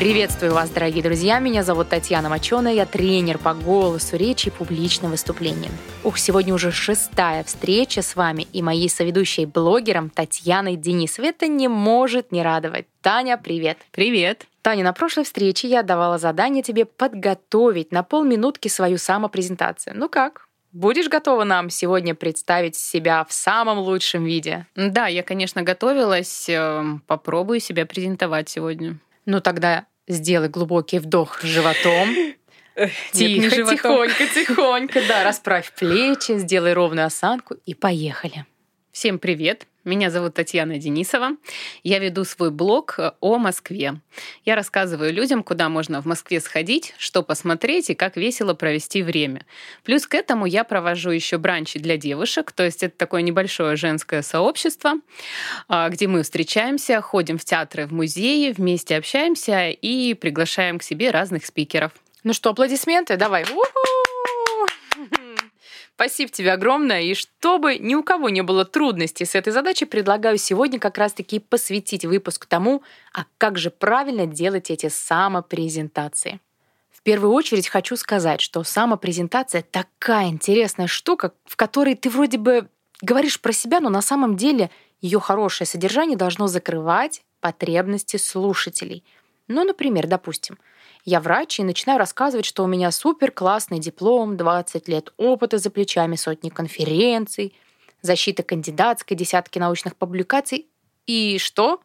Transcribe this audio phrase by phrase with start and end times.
[0.00, 1.40] Приветствую вас, дорогие друзья.
[1.40, 2.72] Меня зовут Татьяна Моченая.
[2.72, 5.72] Я тренер по голосу, речи и публичным выступлениям.
[6.04, 11.28] Ух, сегодня уже шестая встреча с вами и моей соведущей блогером Татьяной Денисовой.
[11.28, 12.86] Это не может не радовать.
[13.02, 13.76] Таня, привет.
[13.90, 14.46] Привет.
[14.62, 19.94] Таня, на прошлой встрече я давала задание тебе подготовить на полминутки свою самопрезентацию.
[19.98, 20.46] Ну как?
[20.72, 24.66] Будешь готова нам сегодня представить себя в самом лучшем виде?
[24.74, 26.48] Да, я, конечно, готовилась.
[26.48, 28.98] Эм, попробую себя презентовать сегодня.
[29.26, 32.14] Ну тогда сделай глубокий вдох животом.
[33.12, 35.00] Тихо, Нет, тихонько, тихонько.
[35.06, 38.46] Да, расправь плечи, сделай ровную осанку и поехали.
[38.92, 39.66] Всем привет!
[39.84, 41.36] Меня зовут Татьяна Денисова.
[41.82, 43.94] Я веду свой блог о Москве.
[44.44, 49.46] Я рассказываю людям, куда можно в Москве сходить, что посмотреть и как весело провести время.
[49.82, 54.20] Плюс к этому я провожу еще бранчи для девушек, то есть это такое небольшое женское
[54.20, 54.94] сообщество,
[55.66, 61.10] а, где мы встречаемся, ходим в театры, в музеи, вместе общаемся и приглашаем к себе
[61.10, 61.92] разных спикеров.
[62.22, 63.16] Ну что, аплодисменты?
[63.16, 63.44] Давай.
[63.44, 63.99] У-ху!
[66.00, 67.02] Спасибо тебе огромное.
[67.02, 71.40] И чтобы ни у кого не было трудностей с этой задачей, предлагаю сегодня как раз-таки
[71.40, 72.82] посвятить выпуск тому,
[73.12, 76.40] а как же правильно делать эти самопрезентации.
[76.90, 82.68] В первую очередь хочу сказать, что самопрезентация такая интересная штука, в которой ты вроде бы
[83.02, 84.70] говоришь про себя, но на самом деле
[85.02, 89.04] ее хорошее содержание должно закрывать потребности слушателей.
[89.52, 90.58] Ну, например, допустим,
[91.04, 95.70] я врач и начинаю рассказывать, что у меня супер классный диплом, 20 лет опыта за
[95.70, 97.56] плечами, сотни конференций,
[98.00, 100.68] защита кандидатской, десятки научных публикаций.
[101.08, 101.80] И что?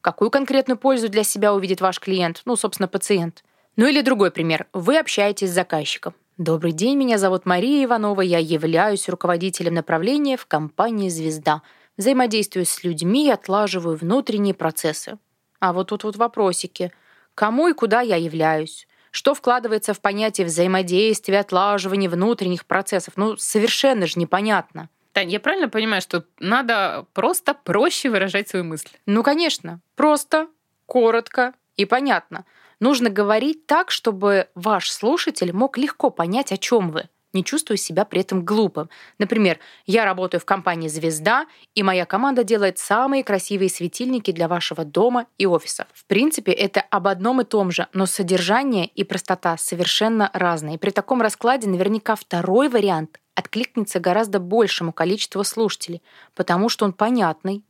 [0.00, 2.40] Какую конкретную пользу для себя увидит ваш клиент?
[2.46, 3.44] Ну, собственно, пациент.
[3.76, 4.66] Ну или другой пример.
[4.72, 6.14] Вы общаетесь с заказчиком.
[6.38, 11.60] Добрый день, меня зовут Мария Иванова, я являюсь руководителем направления в компании «Звезда».
[11.98, 15.18] Взаимодействую с людьми и отлаживаю внутренние процессы.
[15.60, 16.92] А вот тут вот вопросики–
[17.36, 18.88] Кому и куда я являюсь?
[19.10, 23.14] Что вкладывается в понятие взаимодействия, отлаживания внутренних процессов?
[23.16, 24.88] Ну, совершенно же непонятно.
[25.12, 28.90] Тань, я правильно понимаю, что надо просто проще выражать свои мысли?
[29.04, 29.80] Ну, конечно.
[29.96, 30.48] Просто,
[30.86, 32.46] коротко и понятно.
[32.80, 38.04] Нужно говорить так, чтобы ваш слушатель мог легко понять, о чем вы не чувствуя себя
[38.04, 38.88] при этом глупым.
[39.18, 44.84] Например, я работаю в компании «Звезда», и моя команда делает самые красивые светильники для вашего
[44.84, 45.86] дома и офиса.
[45.92, 50.78] В принципе, это об одном и том же, но содержание и простота совершенно разные.
[50.78, 56.02] При таком раскладе наверняка второй вариант откликнется гораздо большему количеству слушателей,
[56.34, 57.62] потому что он понятный,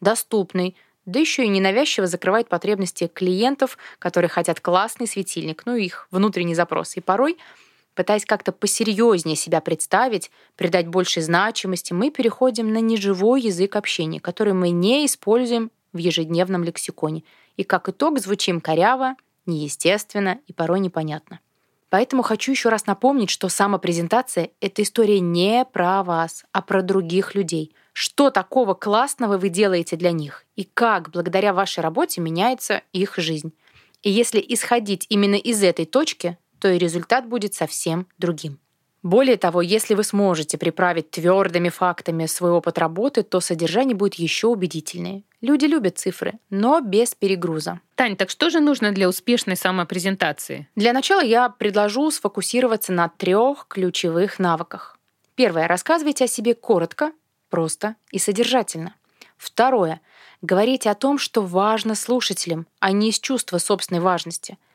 [0.00, 0.76] доступный,
[1.06, 6.96] да еще и ненавязчиво закрывает потребности клиентов, которые хотят классный светильник, ну их внутренний запрос.
[6.96, 7.38] И порой
[7.94, 14.52] Пытаясь как-то посерьезнее себя представить, придать большей значимости, мы переходим на неживой язык общения, который
[14.52, 17.22] мы не используем в ежедневном лексиконе.
[17.56, 19.14] И как итог звучим коряво,
[19.46, 21.40] неестественно и порой непонятно.
[21.88, 27.36] Поэтому хочу еще раз напомнить, что самопрезентация— это история не про вас, а про других
[27.36, 27.72] людей.
[27.92, 30.44] Что такого классного вы делаете для них?
[30.56, 33.52] И как благодаря вашей работе меняется их жизнь?
[34.02, 38.58] И если исходить именно из этой точки, то и результат будет совсем другим.
[39.02, 44.46] Более того, если вы сможете приправить твердыми фактами свой опыт работы, то содержание будет еще
[44.46, 45.24] убедительнее.
[45.42, 47.80] Люди любят цифры, но без перегруза.
[47.96, 50.66] Тань, так что же нужно для успешной самопрезентации?
[50.74, 54.98] Для начала я предложу сфокусироваться на трех ключевых навыках.
[55.34, 55.68] Первое.
[55.68, 57.12] Рассказывайте о себе коротко,
[57.50, 58.94] просто и содержательно.
[59.36, 60.00] Второе.
[60.40, 64.56] Говорите о том, что важно слушателям, а не из чувства собственной важности–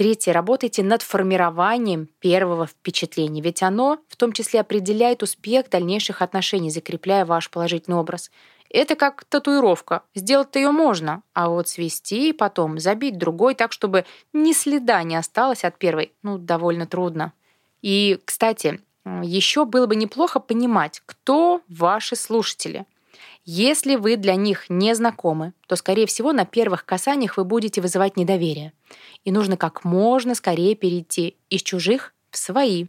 [0.00, 0.32] Третье.
[0.32, 7.26] Работайте над формированием первого впечатления, ведь оно в том числе определяет успех дальнейших отношений, закрепляя
[7.26, 8.30] ваш положительный образ.
[8.70, 10.00] Это как татуировка.
[10.14, 15.16] Сделать-то ее можно, а вот свести и потом забить другой так, чтобы ни следа не
[15.16, 17.34] осталось от первой, ну, довольно трудно.
[17.82, 18.80] И, кстати,
[19.22, 22.86] еще было бы неплохо понимать, кто ваши слушатели–
[23.44, 28.16] если вы для них не знакомы, то, скорее всего, на первых касаниях вы будете вызывать
[28.16, 28.72] недоверие.
[29.24, 32.86] И нужно как можно скорее перейти из чужих в свои.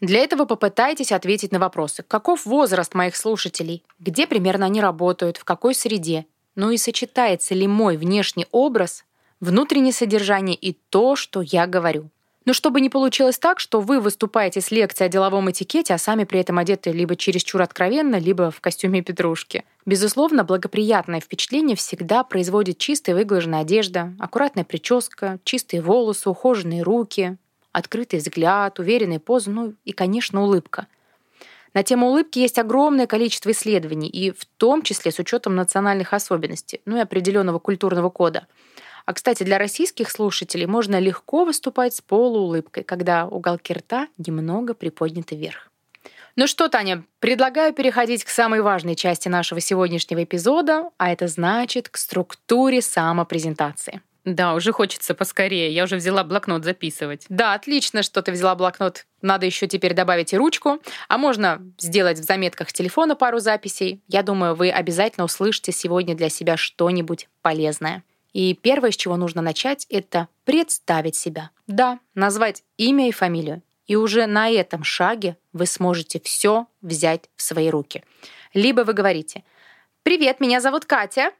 [0.00, 2.02] Для этого попытайтесь ответить на вопросы.
[2.02, 3.84] Каков возраст моих слушателей?
[4.00, 5.36] Где примерно они работают?
[5.36, 6.26] В какой среде?
[6.56, 9.04] Ну и сочетается ли мой внешний образ,
[9.40, 12.10] внутреннее содержание и то, что я говорю?
[12.44, 16.24] Но чтобы не получилось так, что вы выступаете с лекцией о деловом этикете, а сами
[16.24, 19.64] при этом одеты либо чересчур откровенно, либо в костюме петрушки.
[19.86, 27.36] Безусловно, благоприятное впечатление всегда производит чистая выглаженная одежда, аккуратная прическа, чистые волосы, ухоженные руки,
[27.70, 30.88] открытый взгляд, уверенная поза, ну и, конечно, улыбка.
[31.74, 36.80] На тему улыбки есть огромное количество исследований, и в том числе с учетом национальных особенностей,
[36.84, 38.48] ну и определенного культурного кода–
[39.04, 45.36] А, кстати, для российских слушателей можно легко выступать с полуулыбкой, когда уголки рта немного приподняты
[45.36, 45.68] вверх.
[46.34, 51.90] Ну что, Таня, предлагаю переходить к самой важной части нашего сегодняшнего эпизода, а это значит
[51.90, 54.00] к структуре самопрезентации.
[54.24, 55.72] Да, уже хочется поскорее.
[55.72, 57.26] Я уже взяла блокнот записывать.
[57.28, 59.04] Да, отлично, что ты взяла блокнот.
[59.20, 60.80] Надо еще теперь добавить и ручку.
[61.08, 64.00] А можно сделать в заметках телефона пару записей.
[64.06, 68.04] Я думаю, вы обязательно услышите сегодня для себя что-нибудь полезное.
[68.32, 71.50] И первое, с чего нужно начать, это представить себя.
[71.66, 73.62] Да, назвать имя и фамилию.
[73.86, 78.04] И уже на этом шаге вы сможете все взять в свои руки.
[78.54, 79.44] Либо вы говорите
[80.02, 81.32] «Привет, меня зовут Катя»,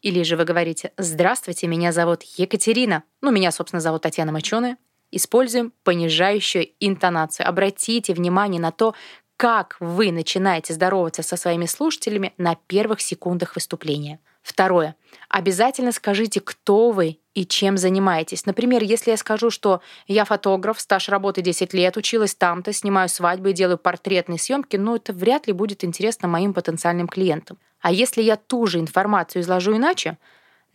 [0.00, 3.02] или же вы говорите «Здравствуйте, меня зовут Екатерина».
[3.20, 4.78] Ну, меня, собственно, зовут Татьяна Моченая.
[5.10, 7.48] Используем понижающую интонацию.
[7.48, 8.94] Обратите внимание на то,
[9.36, 14.20] как вы начинаете здороваться со своими слушателями на первых секундах выступления.
[14.42, 14.96] Второе.
[15.28, 18.46] Обязательно скажите, кто вы и чем занимаетесь.
[18.46, 23.50] Например, если я скажу, что я фотограф, стаж работы 10 лет, училась там-то, снимаю свадьбы
[23.50, 27.58] и делаю портретные съемки, ну это вряд ли будет интересно моим потенциальным клиентам.
[27.80, 30.18] А если я ту же информацию изложу иначе,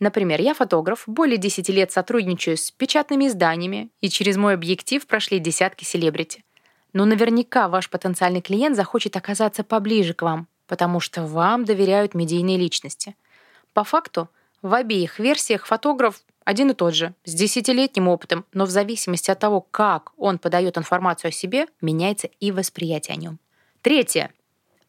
[0.00, 5.38] например, я фотограф, более 10 лет сотрудничаю с печатными изданиями, и через мой объектив прошли
[5.38, 6.44] десятки селебрити.
[6.94, 12.56] Но наверняка ваш потенциальный клиент захочет оказаться поближе к вам, потому что вам доверяют медийные
[12.56, 13.16] личности.
[13.74, 14.28] По факту,
[14.62, 19.38] в обеих версиях фотограф один и тот же, с десятилетним опытом, но в зависимости от
[19.38, 23.38] того, как он подает информацию о себе, меняется и восприятие о нем.
[23.82, 24.32] Третье.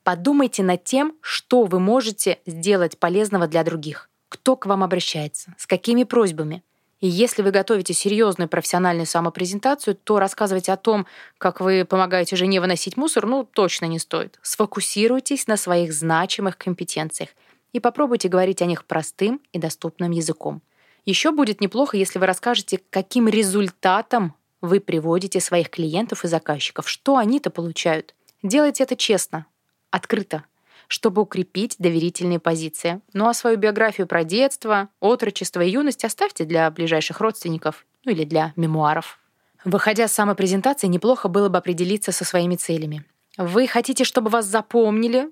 [0.04, 4.10] Подумайте над тем, что вы можете сделать полезного для других.
[4.30, 6.62] Кто к вам обращается, с какими просьбами.
[7.02, 11.08] И если вы готовите серьезную профессиональную самопрезентацию, то рассказывать о том,
[11.38, 14.40] как вы помогаете жене выносить мусор, ну, точно не стоит.
[14.42, 17.30] Сфокусируйтесь на своих значимых компетенциях
[17.76, 20.62] и попробуйте говорить о них простым и доступным языком.
[21.04, 27.18] Еще будет неплохо, если вы расскажете, каким результатом вы приводите своих клиентов и заказчиков, что
[27.18, 28.16] они-то получают.
[28.44, 29.46] Делайте это честно,
[29.92, 30.46] открыто,
[30.88, 33.02] чтобы укрепить доверительные позиции.
[33.12, 38.24] Ну а свою биографию про детство, отрочество и юность оставьте для ближайших родственников, ну или
[38.24, 39.20] для мемуаров.
[39.66, 43.04] Выходя с самопрезентации, неплохо было бы определиться со своими целями.
[43.38, 45.30] Вы хотите, чтобы вас запомнили,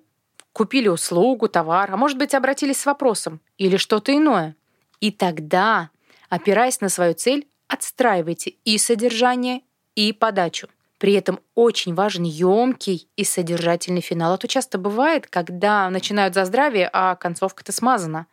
[0.54, 4.56] купили услугу, товар, а может быть, обратились с вопросом или что-то иное.
[5.00, 5.90] И тогда,
[6.30, 9.62] опираясь на свою цель, отстраивайте и содержание,
[9.96, 10.68] и подачу.
[10.98, 14.34] При этом очень важен емкий и содержательный финал.
[14.34, 18.28] А то часто бывает, когда начинают за здравие, а концовка-то смазана.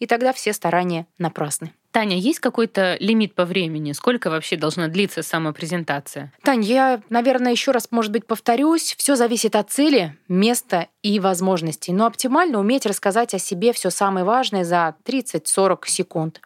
[0.00, 1.72] И тогда все старания напрасны.
[1.92, 3.92] Таня, есть какой-то лимит по времени?
[3.92, 6.32] Сколько вообще должна длиться самопрезентация?
[6.42, 8.94] Тань, я, наверное, еще раз, может быть, повторюсь.
[8.98, 11.92] Все зависит от цели, места и возможностей.
[11.92, 16.40] Но оптимально уметь рассказать о себе все самое важное за 30-40 секунд.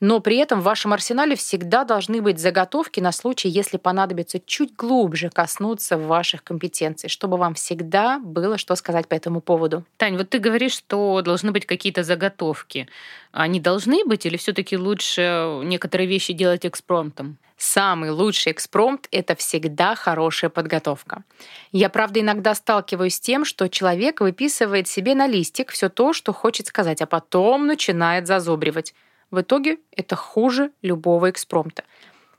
[0.00, 4.74] Но при этом в вашем арсенале всегда должны быть заготовки на случай, если понадобится чуть
[4.74, 9.84] глубже коснуться ваших компетенций, чтобы вам всегда было что сказать по этому поводу.
[9.98, 12.88] Тань, вот ты говоришь, что должны быть какие-то заготовки.
[13.32, 17.36] Они должны быть или все-таки лучше некоторые вещи делать экспромтом?
[17.58, 21.24] Самый лучший экспромт— это всегда хорошая подготовка.
[21.72, 26.32] Я, правда, иногда сталкиваюсь с тем, что человек выписывает себе на листик все то, что
[26.32, 28.94] хочет сказать, а потом начинает зазубривать.
[29.32, 31.82] В итоге это хуже любого экспромта.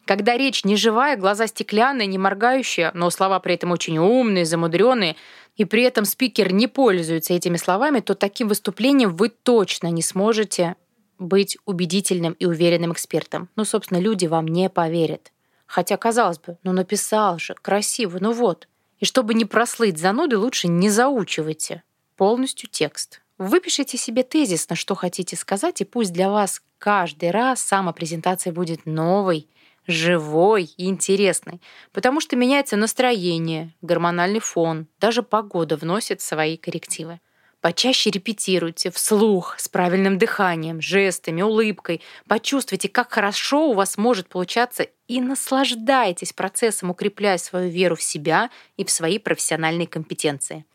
[0.05, 5.17] Когда речь не живая, глаза стеклянные, не моргающие, но слова при этом очень умные, замудренные,
[5.57, 10.77] и при этом спикер не пользуется этими словами, то таким выступлением вы точно не сможете
[11.19, 13.49] быть убедительным и уверенным экспертом.
[13.55, 15.31] Ну, собственно, люди вам не поверят.
[15.65, 18.67] Хотя, казалось бы, ну написал же, красиво, ну вот.
[18.99, 21.83] И чтобы не прослыть зануды, лучше не заучивайте
[22.17, 23.21] полностью текст.
[23.37, 28.85] Выпишите себе тезис, на что хотите сказать, и пусть для вас каждый раз самопрезентация будет
[28.85, 29.47] новой,
[29.87, 31.61] живой и интересной,
[31.91, 37.19] потому что меняется настроение, гормональный фон, даже погода вносит свои коррективы.
[37.61, 42.01] Почаще репетируйте вслух, с правильным дыханием, жестами, улыбкой.
[42.25, 48.49] Почувствуйте, как хорошо у вас может получаться и наслаждайтесь процессом, укрепляя свою веру в себя
[48.77, 50.65] и в свои профессиональные компетенции.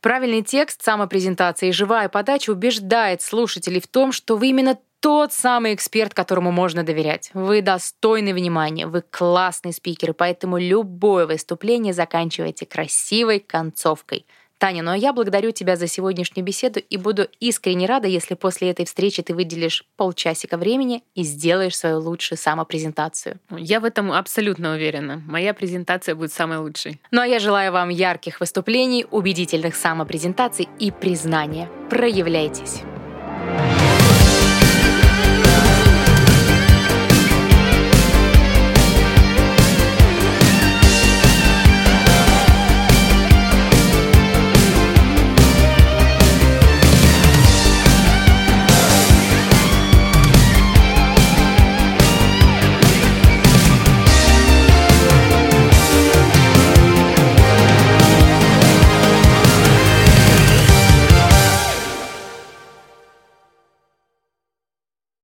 [0.00, 5.74] Правильный текст, самопрезентация и живая подача убеждает слушателей в том, что вы именно тот самый
[5.74, 7.30] эксперт, которому можно доверять.
[7.34, 14.24] Вы достойны внимания, вы классный спикер, поэтому любое выступление заканчивайте красивой концовкой–
[14.60, 18.68] Таня, ну а я благодарю тебя за сегодняшнюю беседу и буду искренне рада, если после
[18.68, 23.40] этой встречи ты выделишь полчасика времени и сделаешь свою лучшую самопрезентацию.
[23.50, 25.22] Я в этом абсолютно уверена.
[25.26, 27.00] Моя презентация будет самой лучшей.
[27.10, 31.70] Ну а я желаю вам ярких выступлений, убедительных самопрезентаций и признания.
[31.88, 32.82] Проявляйтесь.